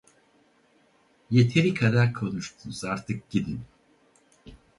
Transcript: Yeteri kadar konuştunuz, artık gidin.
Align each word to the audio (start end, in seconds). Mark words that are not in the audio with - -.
Yeteri 1.29 1.73
kadar 1.73 2.13
konuştunuz, 2.13 2.85
artık 2.85 3.29
gidin. 3.29 3.61